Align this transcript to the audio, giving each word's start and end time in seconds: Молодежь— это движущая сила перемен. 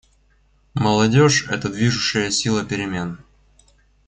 Молодежь— 0.73 1.45
это 1.51 1.69
движущая 1.69 2.31
сила 2.31 2.65
перемен. 2.65 3.19